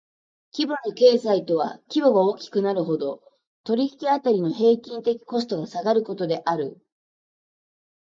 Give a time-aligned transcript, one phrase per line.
[0.57, 3.21] 規模の経済とは規模が大きくなるほど、
[3.63, 6.81] 取引辺りの平均的コストが下がることである。